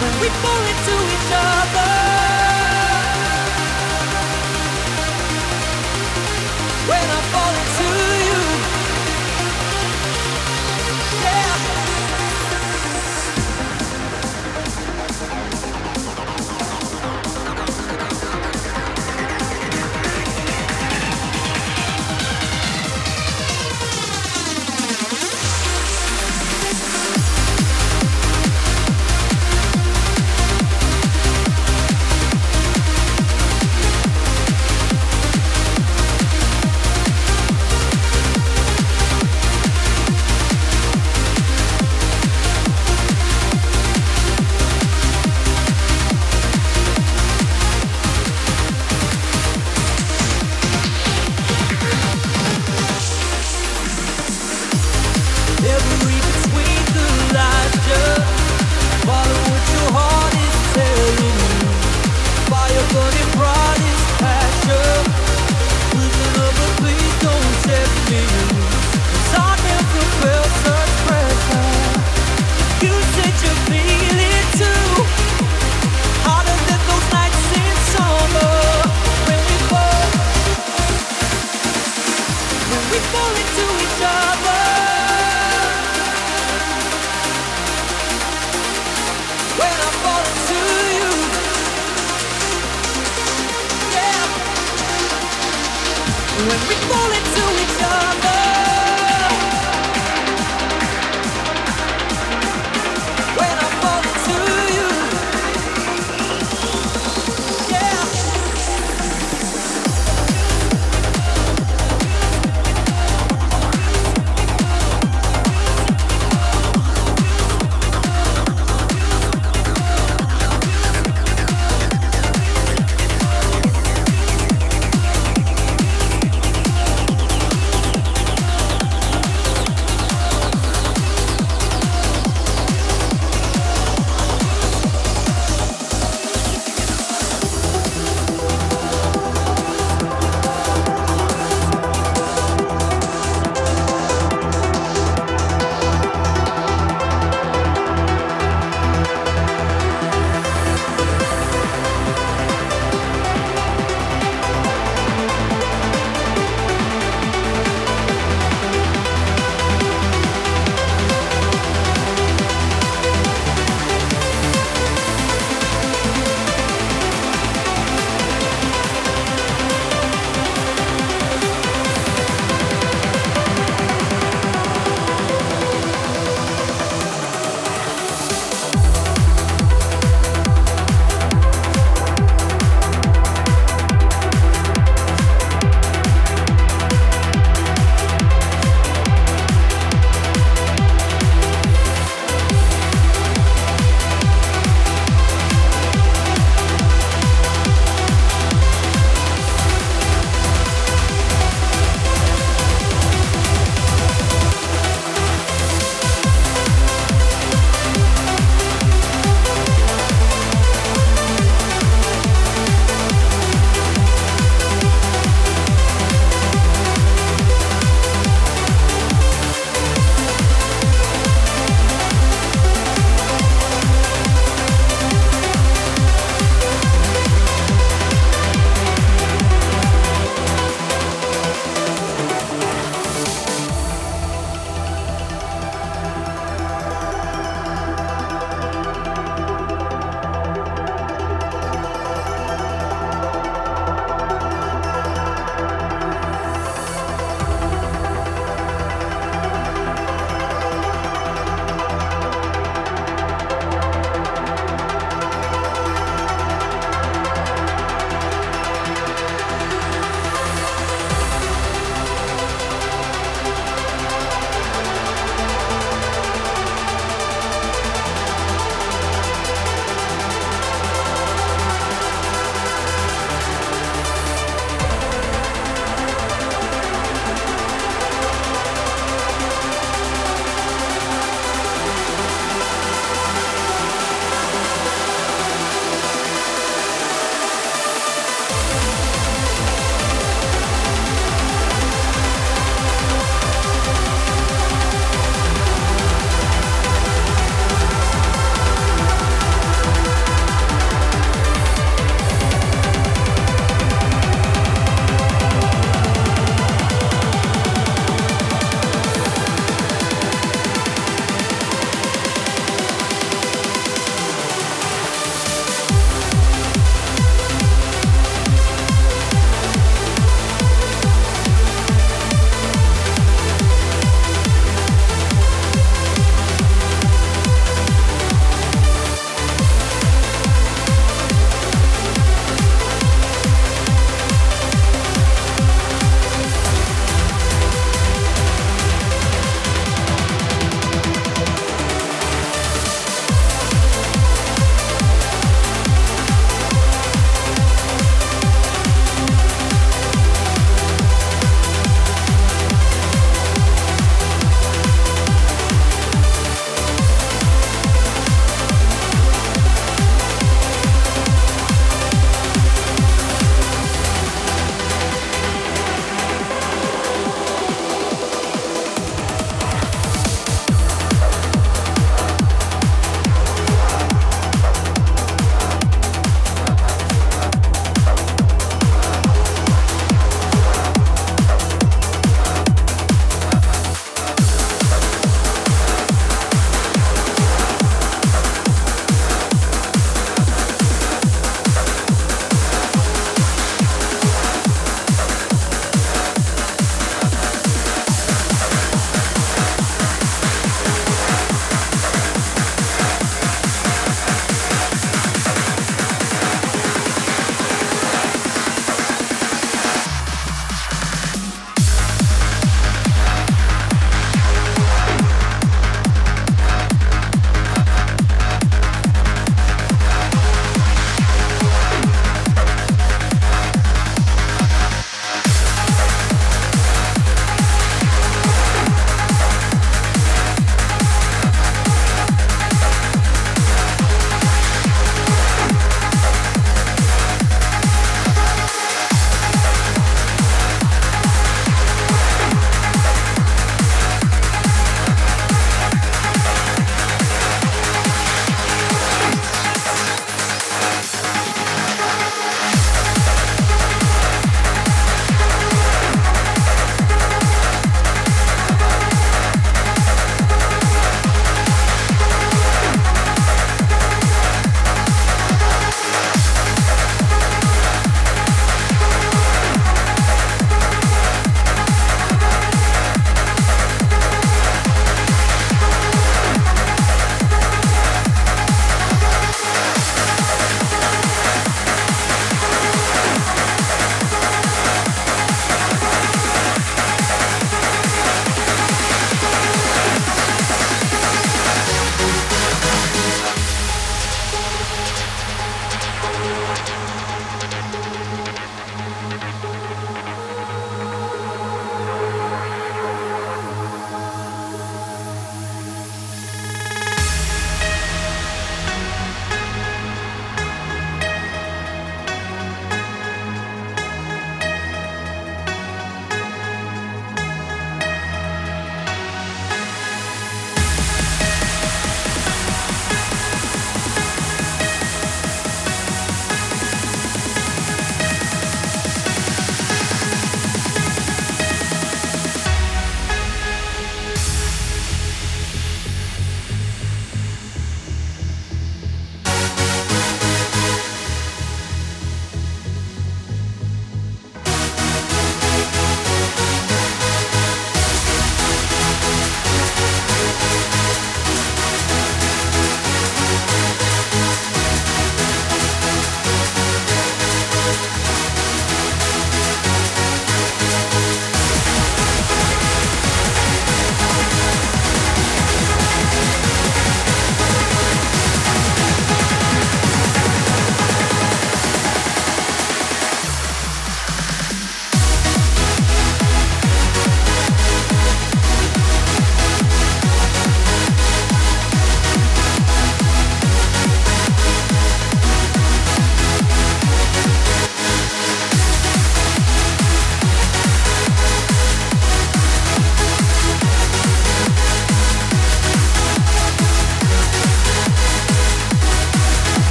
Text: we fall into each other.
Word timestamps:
we 0.00 0.28
fall 0.28 0.62
into 0.72 0.94
each 1.14 1.32
other. 1.32 2.27